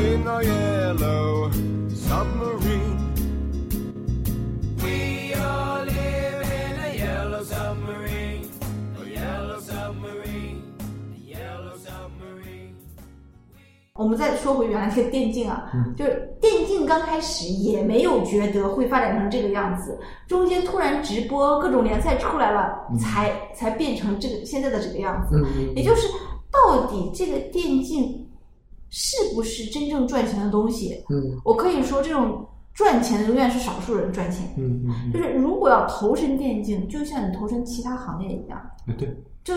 [0.00, 1.50] In our yellow
[1.90, 2.96] submarine.
[4.82, 8.48] We all live in a yellow submarine,
[8.98, 12.74] a yellow submarine, a yellow submarine.
[13.94, 25.36] 我们再说回原来这个电竞啊，嗯就是电竞刚开始也没有觉得会发展成这个样子，中间突然直播各种联赛出来了，才才变成这个现在的这个样子。
[25.44, 26.08] 嗯也就是
[26.50, 28.26] 到底这个电竞
[28.90, 31.02] 是不是真正赚钱的东西？
[31.08, 34.48] 嗯我可以说，这种赚钱的永远是少数人赚钱。
[34.56, 39.08] 嗯嗯就是如果要投身电竞，就像你投身其他行业一样，嗯，对，
[39.44, 39.54] 就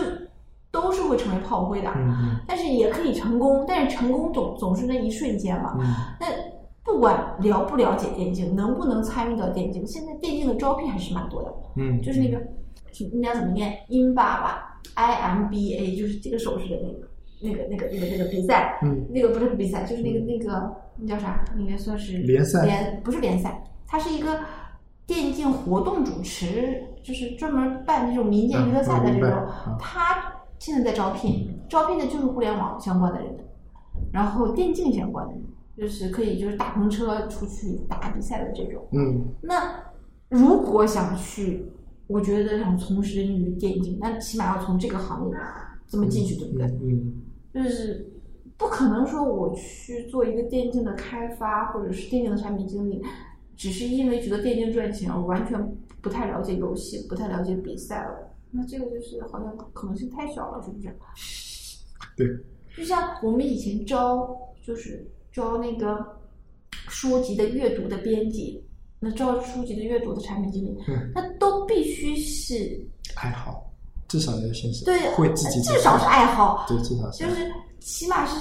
[0.70, 1.90] 都是会成为炮灰的。
[1.96, 5.76] 嗯但是也可以成功，但是成功总总是那一瞬间嘛。
[5.80, 5.84] 嗯
[6.20, 6.26] 那
[6.84, 11.54] 不管了不了解电竞，能不能参与到电竞，现在电竞的招聘还是蛮多的。
[11.76, 12.38] 嗯，就是那个
[12.98, 13.74] 应该怎么念？
[13.88, 17.08] 英爸爸 I M B A，就是这个手势的那个
[17.44, 21.44] 那个那个那个那个比赛，嗯那个不是比赛，就是那个那个那叫啥？
[21.58, 24.40] 应该算是联赛联不是联赛，它是一个
[25.06, 29.30] 电竞活动主持，就是专门办这种民间娱乐赛的这种
[29.66, 29.76] 嗯。
[29.78, 33.28] 他现在在招聘，招聘的就是互联网相关的人，
[34.10, 35.42] 然后电竞相关的人，
[35.76, 38.82] 就是可以就是大篷车出去打比赛的这种。
[38.92, 39.74] 嗯那
[40.30, 41.66] 如果想去，
[42.06, 45.36] 我觉得想从事于电竞，那起码要从这个行业
[45.86, 46.66] 这么进去，对不对？
[46.66, 47.12] 嗯
[47.54, 48.12] 就是
[48.56, 53.00] 不可能说我去做一个电竞的开发或者是电竞的产品经理，
[53.56, 58.30] 只是因为觉得电竞赚钱，我完全不太了解游戏，不太了解比赛了。
[58.50, 60.80] 那这个就是好像可能性太小了，是不
[61.16, 61.78] 是？
[62.16, 62.26] 对，
[62.76, 66.04] 就像我们以前招，就是招那个
[66.88, 68.64] 书籍的阅读的编辑，
[69.00, 73.73] 那招书籍的阅读的产品经理，嗯那都必须是爱好，
[74.14, 78.38] 至少要先是对，会自己至少是爱好，对，至少是就是起码是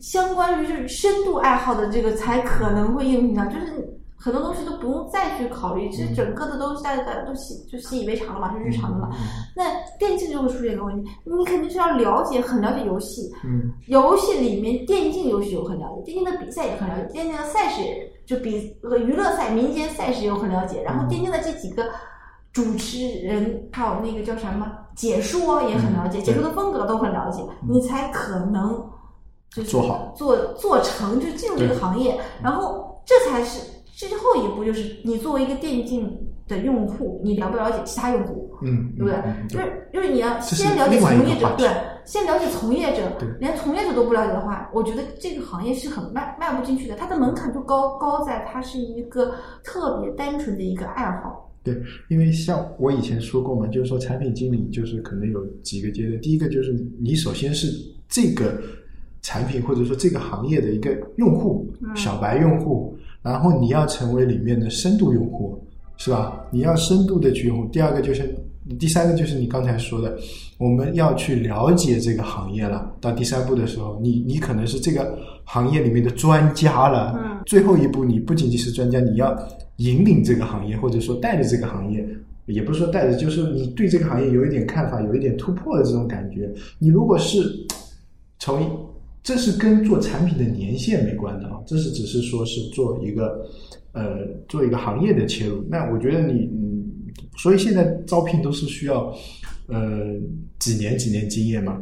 [0.00, 9.08] 相关于就是深度爱好的这个才可能会应聘到，就是很多东西都不用再去考虑，其实整个的都是大家都习就习以为常了嘛，是日常的嘛。
[9.56, 9.64] 那
[9.98, 17.82] 电竞就会出现一个问题，你肯定是要了解很了解游戏，嗯游戏里面电竞游戏有很了解，电竞的比赛也很了解，电竞的赛事
[18.26, 21.88] 就比呃娱乐赛、民间赛事也有很了解，然后电竞的这几个
[22.52, 28.84] 主持人还有那个叫什么解说也很了解，嗯解说的风格都很了解，你才可能
[29.54, 38.46] 就是做好做做成就进入这个行业，然后这才是最后一步，就是你作为一个电竞的用户，你了不了解其他用户？
[38.62, 39.16] 嗯，对不对？
[39.24, 41.70] 嗯就是就是你要先了解从业者，对，
[42.04, 43.02] 先了解从业者，
[43.38, 46.96] 连从业者都不了解的话，我觉得这个行业是很迈迈不进去的。
[46.96, 49.32] 它的门槛就高高在它是一个
[49.62, 51.47] 特别单纯的一个爱好。
[51.72, 57.72] 对，因为像我以前说过嘛，就是说产品经理就是可能有几个阶段，第一个就是你首先是
[58.08, 58.60] 这个
[59.22, 65.62] 产品或者说这个行业的一个用户，嗯小白用户，然后你要成为里面的深度用户，
[65.96, 66.44] 是吧？
[66.50, 67.68] 你要深度的去用户。
[67.70, 68.34] 第二个就是，
[68.78, 70.16] 第三个就是你刚才说的，
[70.58, 72.94] 我们要去了解这个行业了。
[73.00, 77.14] 到第三步的时候，你你可能是这个行业里面的专家了。
[77.22, 79.34] 嗯最后一步，你不仅仅是专家，你要
[79.78, 82.06] 引领这个行业，或者说带着这个行业，
[82.46, 86.52] 也不是说带着，就是你对这个行业有一点看法，有一点突破的这种感觉。
[86.78, 87.66] 你如果是
[88.38, 88.86] 从，
[89.22, 93.46] 这是跟做产品的年限没关的啊，这是只是说是做一个
[93.92, 95.64] 呃做一个行业的切入。
[95.68, 96.84] 那我觉得你嗯，
[97.36, 99.14] 所以现在招聘都是需要
[99.66, 100.16] 呃
[100.58, 101.80] 几年几年经验嘛，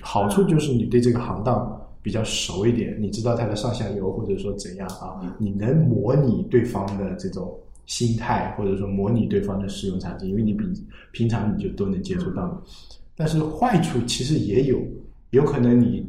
[0.00, 1.80] 好处就是你对这个行当。
[2.04, 5.34] 比较熟一点，你知道它的上下游，或者说怎样啊？
[5.38, 10.66] 你能模拟对方的这种心态，或者说模拟对方的使用场景，因为你比
[11.12, 12.62] 平常你就都能接触到。
[13.16, 14.78] 但是坏处其实也有，
[15.30, 16.06] 有可能你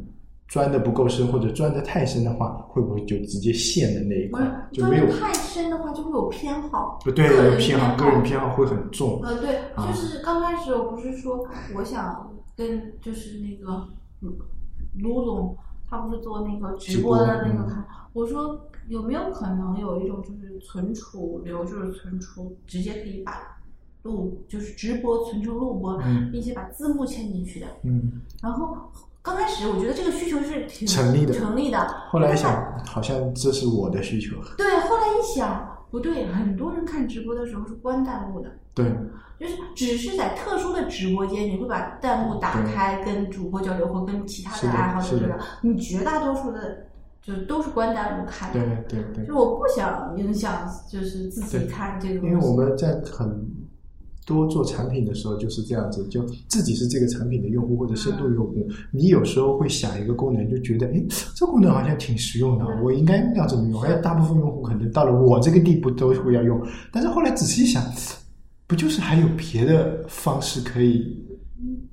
[0.50, 9.22] 钻的不够深，或者钻的太深的话，会不会就直接陷的那一块，就没有太深的话，就会有偏好，不对个人偏好，个人偏好会很重。
[9.24, 13.88] 呃，对，啊就是刚开始我不是说我想跟就是那个
[14.22, 14.38] 卢
[15.00, 15.58] 卢总，
[15.96, 18.60] 他不是做那个直播的那个直播嗯看，我说
[18.90, 23.58] 有没有可能有一种就是存储流，就是存储直接可以把
[24.04, 27.68] 录就是直播存成录播，嗯并且把字幕嵌进去的。
[27.84, 28.78] 嗯然后
[29.22, 31.80] 刚开始我觉得这个需求是挺成立的成立的。
[32.10, 34.36] 后来一想，好像这是我的需求。
[34.58, 38.50] 对，后来一想不对，很多人看直播的时候是关弹幕的。
[38.74, 38.86] 对，
[39.40, 45.36] 就是只是在特殊的直播间，你会把弹幕打开，跟主播交流或跟其他的爱好者交流。
[45.62, 46.86] 你绝大多数的，
[47.22, 48.60] 就都是关弹幕看的。
[48.60, 52.36] 对对对就我不想影响，就是自己看这个东西。
[52.36, 53.50] 因为我们在很
[54.26, 61.06] 多做产品的时候就是这样子，就自己是这个产品的用户或者深度用户，你有时候会想一个功能，就觉得，哎，
[61.36, 63.80] 这功能好像挺实用的，嗯我应该要怎么用。
[63.80, 66.60] 还有大部分用户可能到了我这个地步都会要用，
[66.92, 67.84] 但是后来仔细一想，
[68.66, 71.24] 不就是还有别的方式可以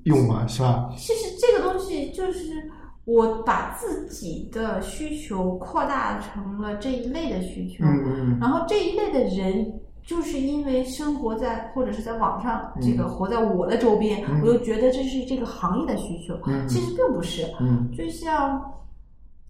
[0.05, 0.47] 用吗？
[0.47, 0.89] 是吧？
[0.97, 2.49] 其实这个东西就是
[3.05, 7.85] 我把自己的需求扩大成了这一类的需求，
[8.41, 9.71] 然后这一类的人。
[10.05, 13.09] 就是因为生活在或者是在网上，这个嗯。
[13.09, 14.41] 活在我的周边，嗯。
[14.41, 16.37] 我就觉得这是这个行业的需求。
[16.45, 16.67] 嗯。
[16.67, 17.89] 其实并不是，嗯。
[17.97, 18.73] 就像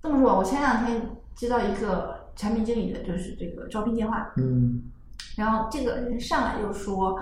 [0.02, 1.02] 这么说吧，我前两天
[1.36, 4.84] 接到一个产品经理的，就是这个招聘电话，嗯。
[5.36, 7.20] 然后这个人上来就说，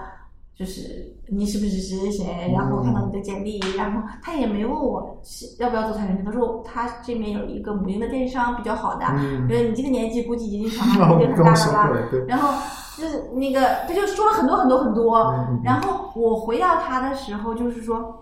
[0.62, 12.54] 就是你是不是谁谁谁，嗯然后看到你的简历，然后他也没问我是要不要做产品，他说他这边有一个母婴的电商比较好的，嗯觉得你这个年纪估计已经小孩然后已经很大了吧，过了，然后
[12.96, 18.19] 就是那个他就说了很多很多很多，然后我回答他的时候就是说。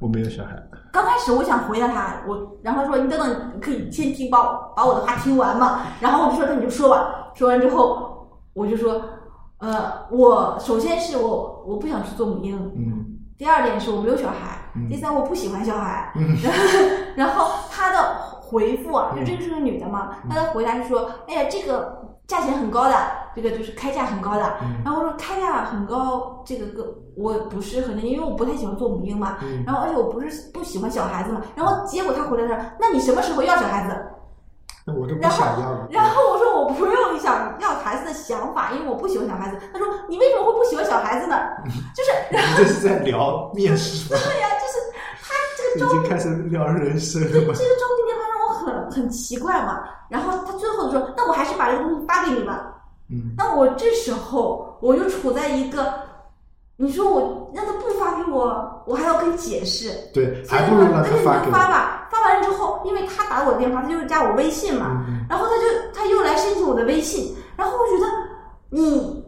[0.00, 5.82] 我没有小孩，刚开始我想回答他，我然后他说你等等，你可以先听，把我把我的话听完嘛。
[6.00, 7.30] 然后我就说那你就说吧。
[7.34, 9.00] 说完之后，我就说，
[9.62, 13.06] 呃，我首先是我我不想去做母婴，嗯
[13.38, 16.12] 第二点是我没有小孩，嗯第三我不喜欢小孩。
[16.16, 16.36] 嗯
[17.16, 22.94] 然后他的回复啊，就嗯这个是个女的嘛，她的回答是说，哎呀，这个价钱很高的，
[23.36, 24.42] 这个就是开价很高的。
[24.62, 33.96] 嗯然后我说开价很高，这个个我不是很因为我不太喜欢做母婴嘛，嗯然后而且我不是不喜欢小孩子嘛，然后结果他回来说，那你什么时候要小孩子？
[34.84, 35.86] 那我都不然后想要了。
[35.90, 39.56] 然后我说我不用想要孩子的想法，因为我不喜欢小孩子。
[39.72, 41.36] 他说你为什么会不喜欢小孩子呢？
[41.94, 44.08] 就是然后这是在聊面试？
[44.08, 44.78] 对呀、就是
[45.22, 47.22] 他这个已经开始聊人生？
[47.22, 49.84] 这个招聘电话让我很很奇怪嘛。
[50.08, 52.68] 然后他最后说，那我还是把这个东西发给你吧。
[53.10, 55.92] 嗯那我这时候我就处在一个，
[56.82, 59.88] 你说我让他不发给我，我还要跟解释。
[60.12, 61.44] 对，还不如让他发给我。
[61.46, 62.08] 就发吧。
[62.10, 65.62] 发完之后，因为他打我的电话，他就是加我微信嘛，嗯然后他就
[65.94, 68.10] 他又来申请我的微信，然后我觉得
[68.68, 69.24] 你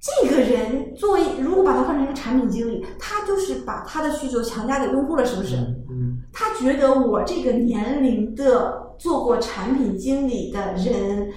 [0.00, 5.54] 这个人作为如果把他换成一个产品经理，他就是把他的需求强加给用户了，是不是？
[5.54, 11.30] 嗯嗯他觉得我这个年龄的做过产品经理的人，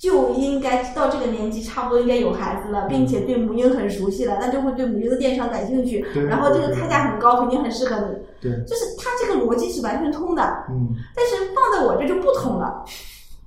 [0.00, 6.02] 就应该到这个年纪，差不多应该有孩子了，并且对母婴很熟悉了，那就会对母婴的电商感兴趣。
[6.14, 8.16] 对然后这个开价很高，肯定很适合你。
[8.40, 12.82] 对，就是他这个逻辑是完全通的，嗯但是放在我这就不通了，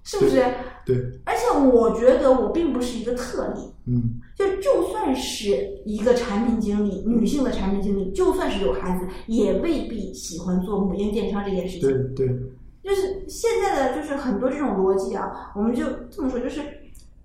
[0.04, 0.46] 是不是？
[0.86, 0.96] 对，
[1.26, 11.90] 而且我觉得我并不是一个特例，嗯就就算是一个产品经理，女性的产品经理，就算是有孩子，也未必喜欢做母婴电商这件事情。
[11.90, 12.36] 对对，
[12.83, 16.62] 就是现在的就是很多这种逻辑啊，我们就这么说，就是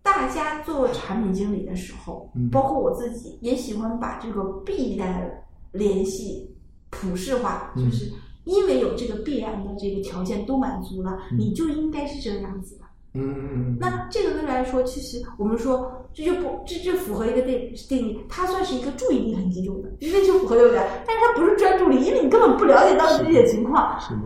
[0.03, 5.31] 大家做产品经理的时候，嗯包括我自己，也喜欢把这个必然
[5.73, 6.49] 联系
[6.91, 8.11] 普世化，嗯就是
[8.45, 12.83] 因为有这个必然的这个条件都满足了，嗯你就应该是这个样子的。
[13.15, 20.81] 嗯嗯嗯，那这个对来说，其实我们说这就不这就符合一个定定义，它算是一个注意力很集中的，因为就符合对不对？
[21.07, 23.99] 但是它不是专注力，因为你根本不了解到自己的情况。
[23.99, 24.21] 是的，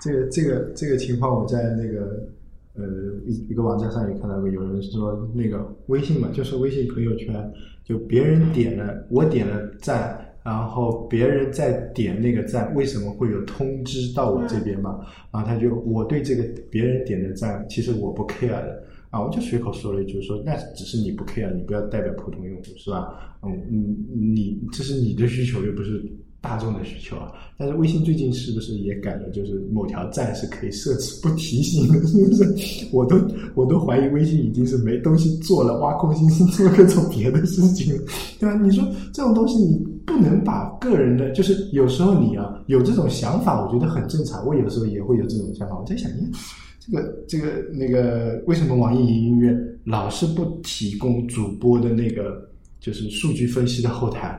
[0.00, 2.28] 这个这个这个情况，我在那个
[2.74, 2.84] 呃
[3.26, 7.52] 一一个网站上也看到过，有人说那个微信嘛，就是微信朋友圈，
[7.84, 15.00] 就别人点了，我点了赞，然后别人再点那个赞，为什么会有通知到我这边嘛？
[15.32, 18.82] 然后他就我对这个别人点的赞，其实我不 care 的。
[19.08, 23.38] 啊，我就随口说了一句，说那只是你不 care，你不要代表普通用户，是吧？
[23.44, 23.96] 嗯，嗯，
[24.34, 26.04] 你这是你的需求，又不是
[26.46, 27.32] 大众的需求啊。
[27.58, 29.30] 但是微信最近是不是也改了？
[29.30, 32.86] 就是某条赞是可以设置不提醒的，是不是？
[32.92, 33.16] 我都
[33.54, 37.98] 我都怀疑微信已经是没东西做了，挖空心思做各种别的事情，
[38.38, 38.54] 对吧？
[38.62, 39.74] 你说这种东西你
[40.04, 44.46] 不能把个人的，就是有时候你啊有这种想法，我觉得很正常。
[44.46, 46.30] 我有时候也会有这种想法，我在想，你
[46.78, 52.46] 这个这个那个，为什么网易云音乐老是不提供主播的那个
[52.80, 54.38] 就是数据分析的后台？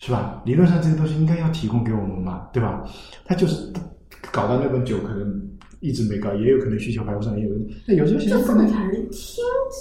[0.00, 0.42] 是吧？
[0.44, 2.82] 理论上这些东西应该要提供给我们嘛，对吧？
[3.24, 3.70] 他就是
[4.32, 5.40] 搞到那本酒，可能
[5.80, 7.54] 一直没搞，也有可能需求排不上，也有。
[7.86, 8.74] 那有时候想这想可能听，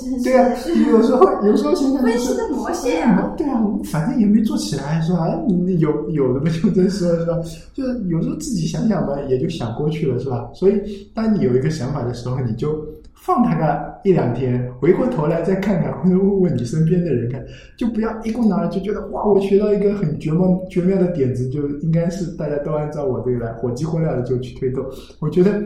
[0.02, 3.34] 真对啊，是有时候有时候想想就是分析的魔线啊！
[3.38, 5.26] 对啊，我反正也没做起来，是吧？
[5.48, 7.38] 你有有的不就真实了是吧？
[7.74, 10.50] 就是有时候自己想想吧，也就想过去了，是吧？
[10.54, 12.86] 所以当你有一个想法的时候，你就
[13.22, 17.44] 放它个一两天，回过头来再看看，或者问问你身边的人看，
[17.78, 24.86] 就不要一股脑儿就觉得哇，我学到一个很绝妙绝妙的点子，就应该是大家都按照我这个来，火急火燎的就去推动。
[25.20, 25.62] 我觉得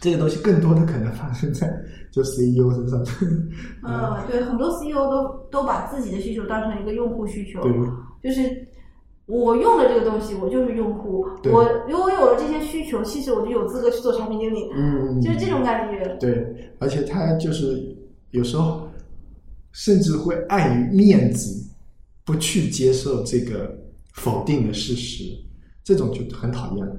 [0.00, 1.72] 这个东西更多的可能发生在
[2.10, 3.00] 就 CEO 身上。
[3.86, 7.72] 嗯，对，很多 CEO 都都把自己的需求当成一个用户需求，对
[8.22, 8.66] 就是
[9.26, 16.16] 我用了这个东西，我就是用户，对我如果有了这些需求，其实我就有资格去做产品经理，嗯，就是这种感觉。
[16.20, 17.96] 对，而且他就是
[18.30, 18.88] 有时候
[19.72, 21.68] 甚至会碍于面子，
[22.24, 23.76] 不去接受这个
[24.12, 25.24] 否定的事实，
[25.82, 26.96] 这种就很讨厌了。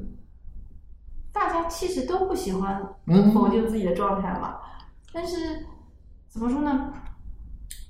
[1.31, 4.55] 大家其实都不喜欢嗯否定自己的状态嘛，
[5.13, 5.37] 但是
[6.27, 6.91] 怎么说呢？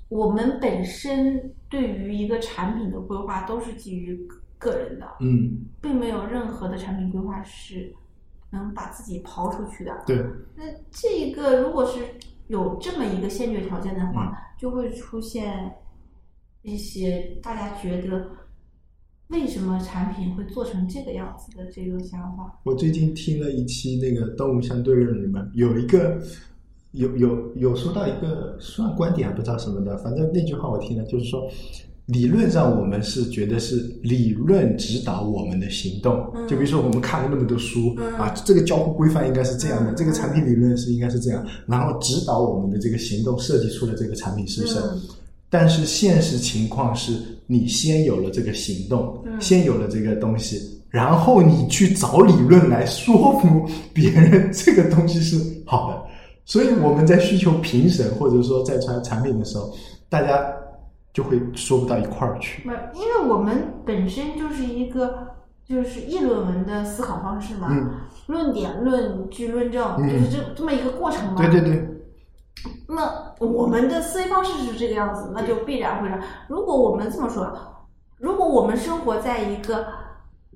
[0.08, 4.18] 我们本身对于一个产品的规划都是基于
[4.58, 7.94] 个人的，嗯，并没有任何的产品规划是
[8.50, 9.92] 能把自己刨出去的。
[10.06, 10.16] 对，
[10.56, 12.00] 那这个如果是
[12.46, 15.72] 有这么一个先决条件的话，嗯就会出现
[16.62, 18.28] 一些大家觉得
[19.28, 22.60] 为什么产品会做成这个样子的这个想法。
[22.64, 26.20] 我最近听了一期那个《动物相对论》里面有一个
[26.92, 31.48] 有有有说到一个算观点还不知道什么的，反正那句话我听了，就是说。
[32.08, 36.26] 理论上，我们是觉得是理论指导我们的行动。
[36.34, 44.78] 嗯就比如说，我们看了那么多书、嗯啊，这个交互规范应该是这样的，嗯这个产品理论是应该是这样，然后指导我们的这个行动，设计出了这个产品是不是？
[44.78, 44.98] 嗯
[45.50, 47.12] 但是现实情况是
[47.46, 56.07] 你先有了这个行动，嗯先有了这个东西，然后你去找理论来说服别人这个东西是好的。
[56.48, 59.70] 所以我们在需求评审或者说在传产品的时候，
[60.08, 60.42] 大家
[61.12, 62.62] 就会说不到一块儿去。
[62.62, 65.28] 不，因为我们本身就是一个
[65.66, 67.90] 就是议论文的思考方式嘛，嗯，
[68.28, 71.36] 论点、论据、论证，嗯就是这这么一个过程嘛。
[71.36, 71.86] 对对对，
[72.88, 76.18] 那我们的思维方式是这个样子，那就必然会让。
[76.48, 77.46] 如果我们这么说，
[78.16, 79.86] 如果我们生活在一个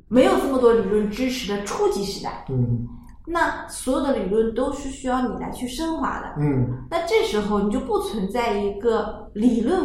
[0.08, 2.88] 没有这么多理论支持的初级时代，嗯
[3.26, 6.34] 那所有的理论都是需要你来去升华的。
[6.38, 9.80] 嗯那这时候你就不存在一个理论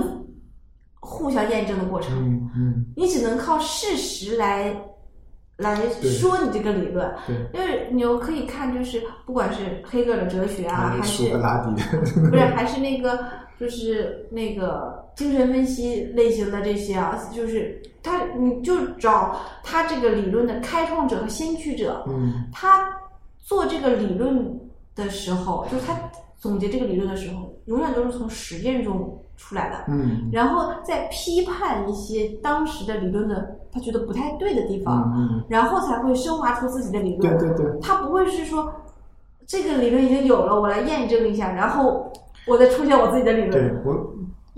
[0.99, 4.75] 互相验证的过程，嗯嗯，你只能靠事实来
[5.57, 7.13] 来说你这个理论。
[7.25, 7.35] 对。
[7.53, 11.29] 就是你又可以看，就是不管是黑格尔的哲学啊，还是
[12.29, 13.25] 不是，还是那个，
[13.59, 22.89] 就是那个精神分析类型的这些啊，就是他，你就找他这个理论的开创者和先驱者，嗯他
[23.47, 24.59] 做这个理论
[24.93, 25.97] 的时候，就是他
[26.35, 37.37] 总结这个理论的时候，永远都是从实验中出来的，嗯然后再批判一些当时的理论的他觉得不太对的地方，嗯然后才会升华出自己的理嗯，论。
[37.37, 38.69] 对对对，他不会是说
[39.45, 42.11] 这个理论已经有了，我来验证一下，然后
[42.45, 43.81] 我再出现我自己的理对论。
[43.85, 44.06] 我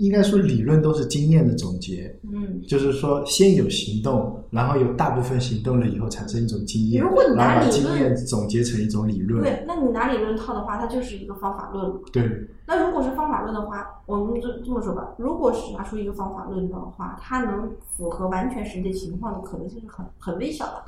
[0.00, 2.12] 应该说理论都是经验的总结。
[2.24, 12.00] 嗯，就是说，先有行动，然后有大部分行动了以后，产生一种经验，如果你拿然后把理论经验总结成一种理论，对，那你拿理论套的话，它就是一个方法论了。
[12.12, 20.84] 对那如果是方法论的话，我们就这么说吧，如果是拿出一个方法论的话，它能符合完全实际情况的可能性是很很微小的。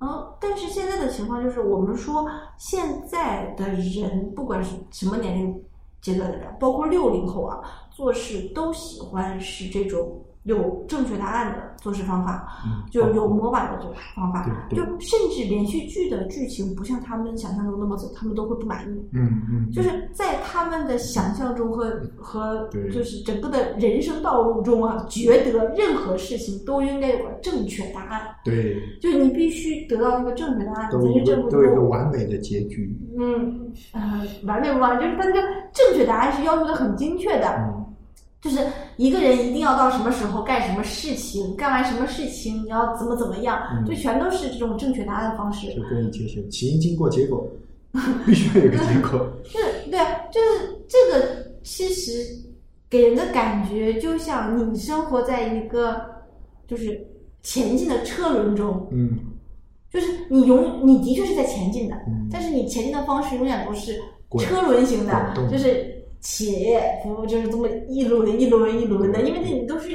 [0.00, 2.24] 嗯，但是现在的情况就是，我们说
[2.56, 5.60] 现在的人，不管是什么年龄
[6.00, 19.08] 阶段的人，包括六零后啊，做事都喜欢是这种有正确答案的做事方法，嗯就有模板的这种方法，就甚至连续剧的剧情不像他们想象中那么走，他们都会不满意。
[19.12, 31.88] 嗯嗯，就是在他们的想象中和和就是整个的人生道路中啊，觉得任何事情都应该有个正确答案，对，就你必须得到那个正确答案，才是正确都有一个。
[31.88, 35.02] 完美的结局，嗯，呃，完美不完美？
[35.04, 35.40] 就是他那个
[35.72, 37.87] 正确答案是要求的很精确的，嗯
[38.40, 38.64] 就是
[38.96, 45.72] 一个人一定要到什么时候干什么事情，干完什么事情你要怎么怎么样，嗯就全都是这种正确答案的方式。
[45.74, 47.44] 就跟以前学起因、经过、结果，
[48.24, 49.58] 必须要有个结果， 是，
[49.90, 49.98] 对，
[50.30, 52.10] 就是这个，其实
[52.88, 56.00] 给人的感觉就像你生活在一个
[56.66, 57.04] 就是
[57.42, 59.18] 前进的车轮中，嗯
[59.90, 63.98] 就是你永你的确是在前进的，嗯但是你前进的方式永远都是
[64.38, 65.58] 车轮型的滚，动
[66.20, 69.88] 就是起伏，就是这么一轮一轮一轮的，因为那你都是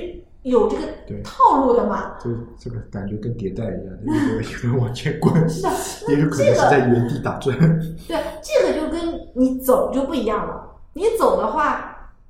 [0.44, 0.84] 有这个
[1.24, 2.14] 套路的嘛。
[2.20, 5.70] 这这个感觉跟迭代一样的，有的有人往前滚， 是的，
[6.10, 7.58] 也有可能是在原地打转。
[8.08, 10.70] 对，这个就跟你走就不一样了。
[10.94, 11.90] 你走的话，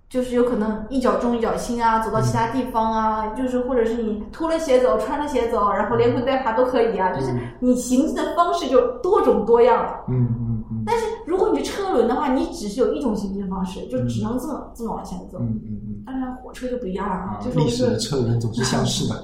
[0.09, 10.05] 就是有可能一脚重一脚轻啊，走到其他地方啊，就是或者是你脱了鞋走，穿了鞋走，然后连滚带爬都可以啊，就是你行进的方式就多种多样了。
[10.07, 10.52] 嗯
[10.85, 15.37] 但是如果你是车轮的话，你只是有一种行进方式，就只能这么这么往前走。
[15.39, 16.03] 嗯嗯嗯。
[16.05, 19.15] 当然，火车就不一样了啊，就是历史的车轮总是相似的。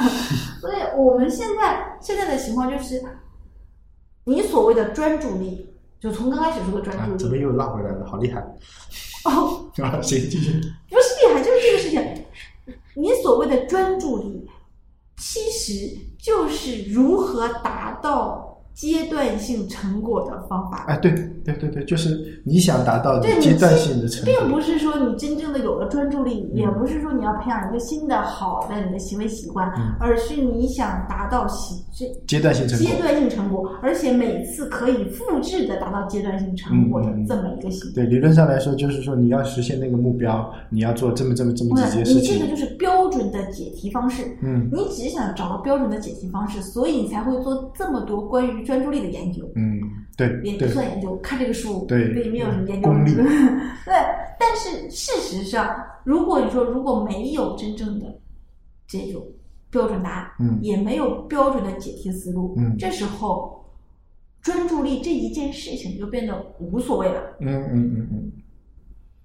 [0.60, 3.02] 所以我们现在现在的情况就是，
[4.24, 5.68] 你所谓的专注力，
[6.00, 8.06] 就从刚开始说的专啊，注力，怎么又拉回来了？
[8.06, 8.40] 好厉害！
[9.24, 10.52] 哦， 啊，行，继续。
[10.90, 12.24] 不是厉害，就是这个事情。
[12.96, 14.48] 你所谓的专注力，
[15.16, 18.43] 其实就是如何达到
[18.74, 20.84] 阶段性成果的方法。
[20.88, 21.12] 哎，对
[21.44, 24.34] 对对对，就是你想达到的阶段性的成并。
[24.50, 31.46] 不是说你真正的有了专注力，嗯也不是说你要培养一个新的好的你的行为习惯，嗯而是你想达到
[32.26, 37.94] 阶段性成果阶段性成果，而且每次可以复制的达到阶段性成果的这么一个行为。
[37.94, 42.54] 对，理论上来说，就是说你要实现那个目标，你要做这么这么这么几件事你这个。
[42.54, 44.22] 就是标准的解题方式。
[44.40, 49.42] 嗯你只想找到标准的解题方式，所以你才会做这么多关于专注力的研究。
[49.56, 49.80] 嗯，
[50.16, 53.14] 对也不对，算研究，看这个书对对没有什么研究功利
[53.84, 53.94] 对，
[54.38, 58.06] 但是事实上，如果你说如果没有真正的
[58.86, 59.26] 这种
[59.70, 60.58] 标准答案，嗯。
[60.62, 62.76] 也没有标准的解题思路，嗯。
[62.78, 63.64] 这时候
[64.40, 67.20] 专注力这一件事情就变得无所谓了。
[67.40, 68.32] 嗯嗯嗯嗯，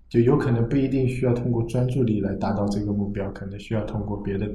[0.10, 4.50] 就有可能不一定需要通过专注力来达到这个目标，可能需要通过别的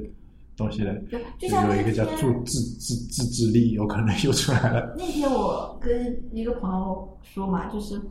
[0.55, 0.93] 东西的。
[1.39, 4.95] 有一个叫天自自自自制力，有可能又出来了。
[4.97, 8.01] 那天我跟一个朋友说嘛，就是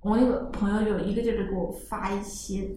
[0.00, 2.68] 我那个朋友有一个劲儿的给我发一些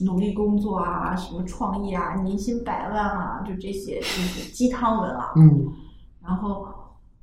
[0.00, 5.32] 努力工作啊、什么创业啊、年薪百万啊，就这些就是鸡汤文啊。
[5.36, 5.72] 嗯
[6.22, 6.66] 然后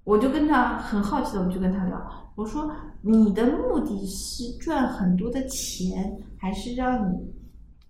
[0.06, 2.02] 我就跟他很好奇的，我就跟他聊，
[2.36, 7.18] 我说你的目的是赚很多的钱，还是让你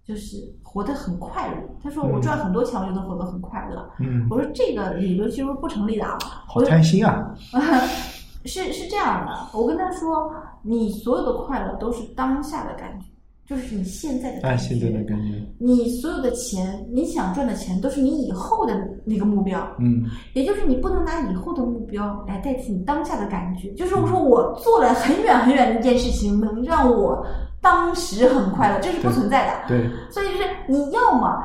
[0.05, 1.57] 就是活得很快乐？
[1.81, 3.89] 他说我嗯赚很多钱，我就能活得很快乐。
[3.99, 6.17] 嗯，我说这个理论其实不成立的啊。
[6.47, 7.33] 好贪心啊。
[8.45, 10.29] 是是这样的，我跟他说，
[10.63, 13.05] 你所有的快乐都是当下的感觉，
[13.45, 14.75] 就是你现在的感按觉。
[14.75, 20.05] 现在的感觉，你所有的钱，你想赚的钱，都是你以后的那个目标，嗯。
[20.33, 23.71] 也就是你不能拿以后的目标来代替你当下的感觉。
[23.73, 27.25] 就是我说我做了很远很远的一件事情，能让我
[27.61, 29.67] 当时很快乐，这是不存在的。
[29.67, 29.89] 对。
[30.09, 31.43] 所以就是你要么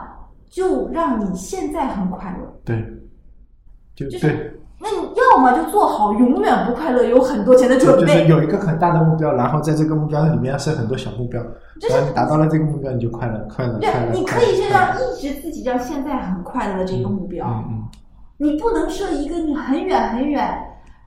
[0.49, 2.83] 就让你现在很快乐，对，
[3.95, 8.29] 就就是对，那你要么就做好永远不快乐、有很多钱的就就是准备。
[8.29, 11.43] 有一个很大的目标，然后在这个目标里面设很多小目标，
[11.81, 17.88] 就是然后你达到了这个目标，你就快乐快乐对。，你可以是快乐让一直自己让现在很快乐的这个目标，嗯嗯，
[18.37, 20.49] 你不能设一个你很远很远，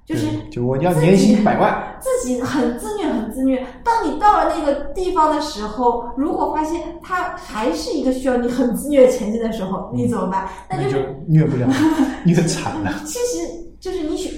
[0.05, 3.65] 就是对就我要年薪百万，自己很自虐很自虐。
[3.83, 10.49] 当你到了那个地方的时候，如果发现它还是一个需要你很自虐前进的时候，你怎么办？
[10.69, 11.67] 那就是虐不了，
[12.25, 12.91] 虐惨了。
[13.05, 13.47] 其实
[13.79, 14.31] 就是你选，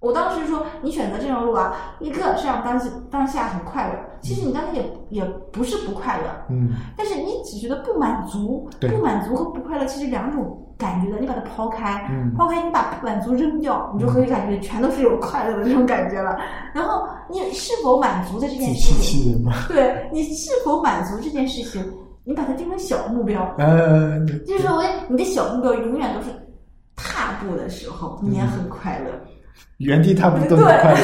[0.00, 16.38] 我当时说你选择这条路啊，一个是让当时当下很快乐，其实你当时也也不是不快乐，嗯但是你只觉得不满足，对不满足和不快乐其实两种感觉的，你把它抛开，嗯抛开你把不满足扔掉，你就可以感觉全都是有快乐的这种感觉了。
[16.72, 19.44] 然后你是否满足的这件事情。
[19.66, 21.84] 对你是否满足这件事情，
[22.22, 26.28] 你把它定成小目标，呃，就是说你的小目标永远都是
[26.94, 29.10] 踏步的时候，你也很快乐。
[29.78, 30.98] 原地踏步都很快乐，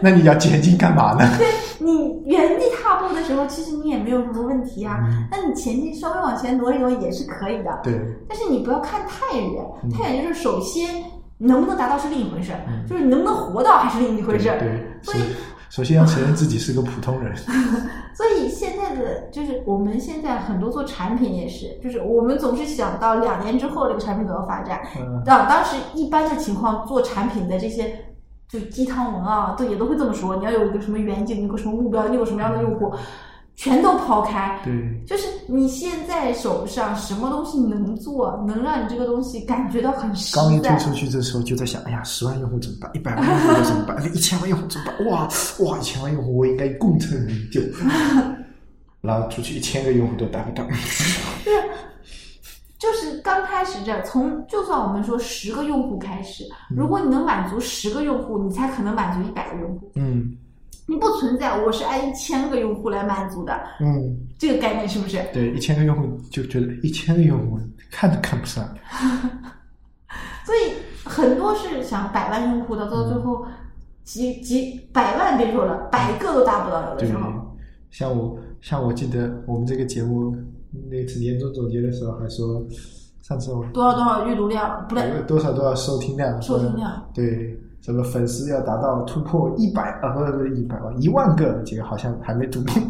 [0.00, 1.28] 那你要前进干嘛呢？
[1.38, 1.46] 对
[1.78, 4.98] 你原地踏步的时候，其实你也没有什么问题啊。
[5.04, 7.78] 嗯那你前进稍微往前挪一挪也是可以的。
[7.82, 11.04] 对，但是你不要看太远，嗯太远就是首先
[11.38, 14.48] 能不能达到是另一回事，嗯就是你能不能活到还是另一回事。
[14.58, 15.18] 对，所以
[15.70, 17.36] 首首先要承认自己是个普通人。
[18.14, 24.80] 所以现在的就是我们现在很多做产品也是，就是我们总是想到两年之后这个产品怎么发展。
[24.98, 27.94] 嗯当当时一般的情况做产品的这些
[28.48, 32.92] 就鸡汤文啊，都也都会这么说，你要有一个什么远景，你有个什么目标，你有什么样的用户，
[33.56, 34.60] 全都抛开。
[34.64, 34.72] 对，
[35.06, 40.42] 就是你现在手上什么东西能做，能让你这个东西感觉到很实在。
[40.42, 42.90] 刚一推出去的时候就在想，哎呀，十万用户怎么办？
[42.94, 44.14] 一百万用户怎么办？
[44.14, 45.06] 一千万用户怎么办？
[45.06, 45.28] 哇
[45.60, 47.60] 哇，一千万用户我应该功成名就。
[49.02, 50.64] 然后出去一千个用户都达不到。
[52.78, 59.90] 就是刚开始这，从就算我们说十个用户开始，如果你能满足十个用户，你才可能满足一百个用户。
[59.94, 60.45] 嗯，你
[60.94, 65.20] 不存在我是按一千个用户来满足的嗯，这个概念，是不是？
[65.32, 67.58] 对，一千个用户就觉得一千个用户
[67.90, 68.64] 看都看不上。
[70.46, 73.44] 所以很多是想百万用户的，到最后
[74.04, 77.32] 几几百万别说了，百个都达不到，有的时候。，
[77.90, 80.36] 像我像我记得我们这个节目
[80.88, 82.64] 那次年终总结的时候还说，
[83.22, 92.82] 上次我多少多少阅读量，不对，多少多少收听量，收听量对，什么粉丝要达到突破一百啊，不是不是一百万，一万个，这个好像还没突破，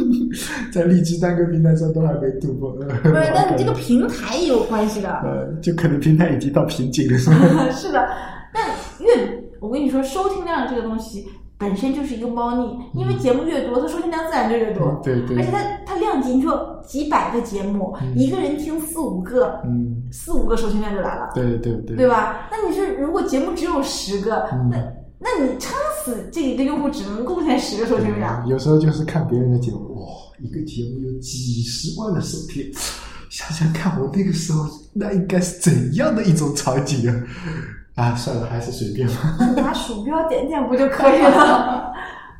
[0.70, 2.70] 在荔枝单个平台上都还没突破。
[2.72, 5.08] 不不是，那你这个平台也有关系的。
[5.24, 7.36] 呃，就可能平台已经到瓶颈了，是吧？
[7.72, 8.06] 是的，
[8.52, 8.60] 那
[9.02, 11.26] 越我跟你说，收听量这个东西
[11.64, 14.88] 本身就是一个猫腻，因为节目越多，它收听量自然就越多。
[14.88, 22.06] 嗯对对而且它它量级，你说几百个节目，嗯一个人听四五个，嗯，四五个收听量就来了，对对对，对？
[22.06, 22.48] 吧？
[22.50, 24.76] 那你说如果节目只有十个，嗯那
[25.18, 25.72] 那你撑
[26.04, 28.46] 死这一个用户只能贡献十个收听量。
[28.46, 30.06] 有时候就是看别人的节目，哇，
[30.38, 32.70] 一个节目有几十万的收听，
[33.30, 37.22] 想想看我那个时候那应该是怎样的一种场景啊！
[37.94, 39.14] 啊，算了，还是随便吧。
[39.56, 41.92] 拿鼠标点点不就可以了？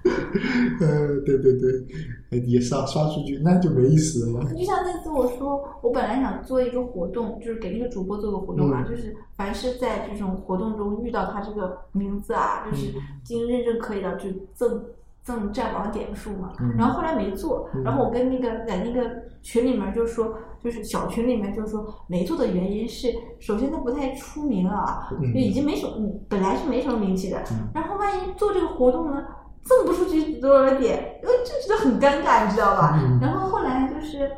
[0.81, 4.53] 呃，对对对，也刷刷数据，那就没意思了嘛。
[4.53, 14.85] 就像那次我说，我本来想做一个活动，就是给那个主播做个活动嘛，嗯就是凡是在这种活动中遇到他这个名字啊，就是经认证可以的，就赠
[15.23, 16.53] 赠战网点数嘛。
[16.61, 19.09] 嗯然后后来没做，嗯然后我跟那个在那个
[19.41, 29.23] 群里面就说，就是小群里面就是说没做的原因是，首先它不太出名啊，嗯就已经没什么，嗯本来是没什么名气的，嗯然后万一做这个活动呢？
[29.63, 32.99] 赠不出去多少点，因为这觉得很尴尬，你知道吧？
[33.03, 34.31] 嗯然后后来就是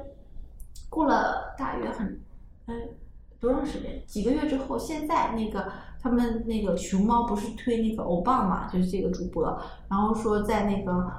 [0.90, 2.20] 过了大约很，
[2.66, 2.74] 呃，
[3.40, 4.02] 多长时间？
[4.06, 5.66] 几个月之后，现在那个
[6.00, 9.44] 他们那个熊猫不是推那个欧巴嘛，就是这个主播，
[9.88, 11.12] 然后说在那个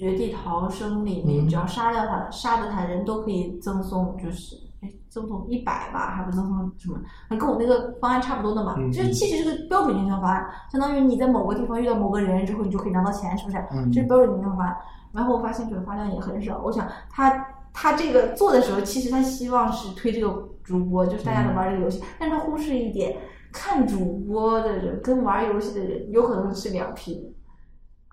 [0.00, 6.98] 绝地逃生里面，嗯只要杀掉他，杀的他人都可以赠送，就是哎赠送一百吧，还不赠送什么？
[7.36, 8.76] 跟我那个方案差不多的嘛。
[8.90, 13.58] 就是其实是个标准营销方案，相当于你在某个地方遇到某个人之后，你就可以拿到钱，是不是？
[13.72, 14.74] 嗯这是标准营销方案。
[15.12, 23.14] 然后我发现转发量也很少，我想他他这个做的时候，其实他希望是推这个主播，就是大家能玩这个游戏，但是他忽视一点，
[23.52, 27.34] 看主播的人跟玩游戏的人有可能是两批人。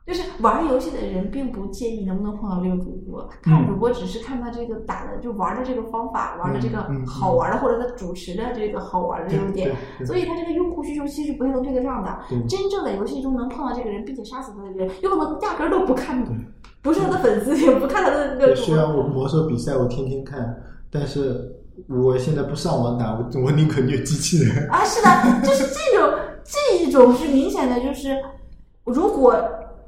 [0.08, 12.20] 就是玩游戏的人并不介意能不能碰到这个主播，看主播只是看他这个打的就玩的这个方法，玩的这个好玩的，或者他主持的这个好玩的优点，所以他这个用户需求其实不太能对得上的。
[12.48, 16.26] 真正的游戏中能碰到这个人，并且杀死他的人，有可能压根儿都不看，
[16.82, 18.66] 不是他的粉丝，也不看他的那个，主播。
[18.66, 20.56] 虽然我魔兽比赛我天天看，
[20.90, 21.54] 但是
[21.90, 24.70] 我现在不上网打，我我宁可虐机器人。
[24.70, 28.16] 啊，是的，就是这种这一种是明显的，就是
[28.86, 29.36] 如果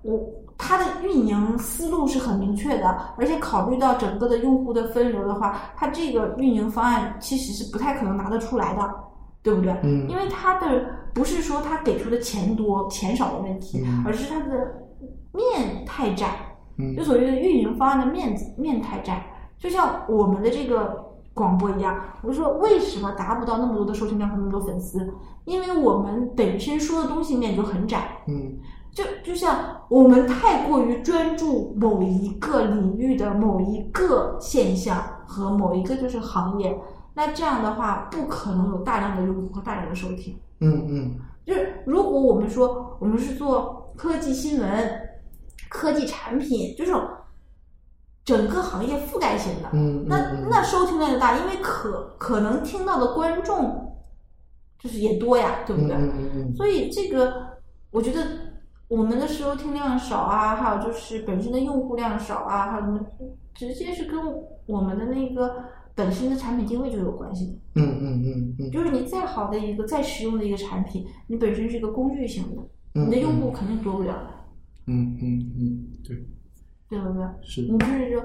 [0.03, 0.19] 我
[0.57, 8.93] 它的运营思路是很明确的，而且考虑到整个的用户的分流的话，它这个运营方案其实是不太可能拿得出来的，
[9.41, 9.71] 对不对？
[9.83, 14.73] 嗯因为它的不是说它给出的钱多钱少的问题，嗯而是它的
[15.33, 16.27] 面太窄。
[16.77, 19.25] 嗯就所谓的运营方案的面子面太窄，
[19.57, 25.13] 就像我们的这个广播一样，我说为什么达不到那么多的收听量和那么多粉丝？
[25.43, 28.57] 因为我们本身说的东西面就很窄，嗯
[28.91, 36.78] 就就像我们太过于专注某一个领域的某一个现象和某一个就是行业，
[37.13, 40.38] 那这样的话不可能有大量的用户和大量的收听。
[40.60, 44.69] 嗯嗯就是如果我们说我们是做科技新闻、
[45.69, 47.02] 科技产品这种
[48.25, 53.97] 整个行业覆盖型的，嗯，那嗯那收听量就大，因为可可能听到的观众
[54.78, 55.95] 就是也多呀，对不对？
[55.95, 57.34] 嗯所以这个
[57.91, 58.23] 我觉得
[58.89, 62.99] 我们的收听量少啊，还有就是本身的用户量少啊，还有什么，
[63.54, 64.19] 直接是跟
[64.65, 67.54] 我们的那个本身的产品定位就有关系的。
[67.75, 72.62] 嗯嗯嗯嗯，就是你再好的一个再实用的一个产品，你本身是一个工具型的，
[72.95, 74.30] 嗯你的用户肯定多不了的，
[74.88, 76.17] 嗯嗯嗯，对，
[76.89, 77.23] 对不对？
[77.43, 78.23] 是你就是说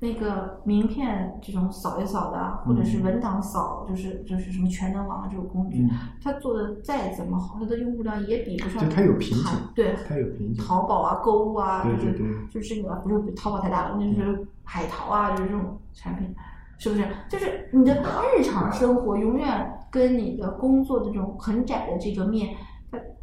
[0.00, 5.90] 那个名片这种扫一扫的啊，或者是文档扫，就是就是什么全能网啊这种工具，嗯
[6.22, 10.64] 它做的再怎么好，它的用户量也比不上对它有瓶颈淘对，它有瓶颈。
[10.64, 16.34] 淘宝啊、购物啊，对就是对对就是那个不是淘宝太大了，那就是海淘啊，就是这种产品，
[16.76, 17.06] 是不是？
[17.28, 18.02] 就是你的
[18.36, 22.73] 日常生活永远跟你的工作的这种很窄的这个面，它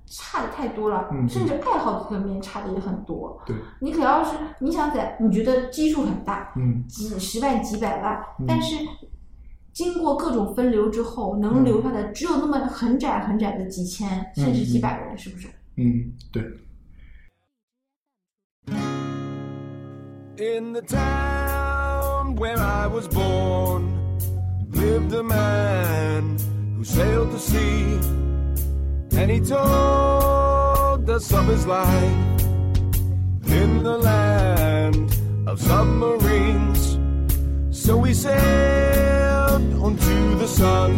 [0.05, 3.41] 差的太多了甚至爱好层面差的也很多
[3.79, 6.53] 你可要是你想在你觉得基数很大
[6.87, 8.75] 几十万几百万但是
[9.73, 15.47] 经过各种分流之后能留下的只有那么很窄很窄的几千甚至几百人是不是？
[15.77, 16.43] 嗯对。
[20.37, 23.87] In the town where i was born
[24.71, 26.37] lived a man
[26.75, 27.99] who sailed the sea.
[29.21, 32.41] and he told us of his life
[33.45, 35.15] in the land
[35.47, 36.97] of submarines.
[37.69, 40.91] So we sailed onto the sun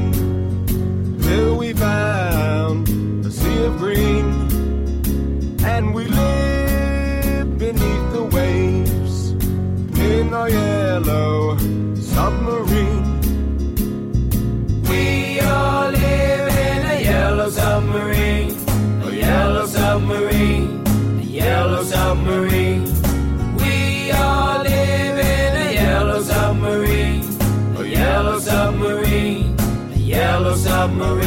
[1.22, 2.88] till we found
[3.26, 4.26] a sea of green,
[5.66, 9.32] and we lived beneath the waves
[10.00, 11.73] in our yellow.
[30.84, 31.23] submarine.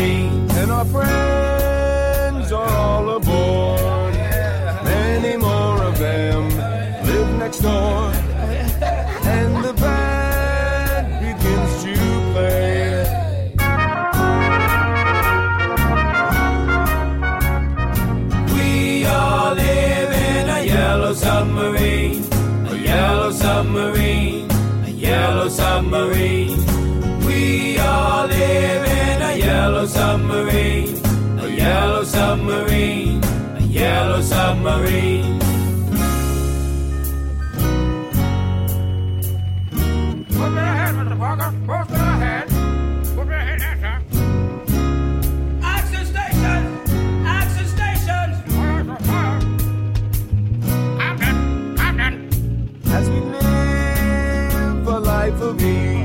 [55.26, 55.95] life of ease.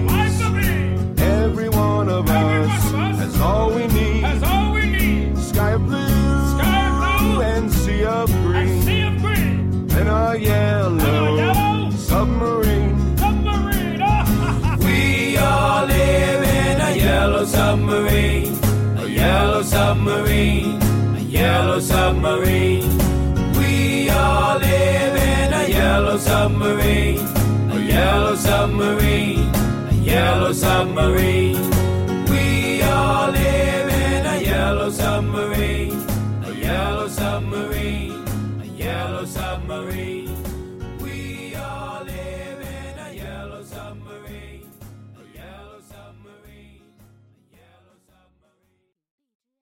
[28.82, 29.52] submarine,
[29.90, 31.70] a yellow submarine.
[32.30, 35.11] We all live in a yellow submarine.